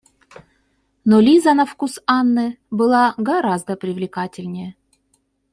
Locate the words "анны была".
2.07-3.13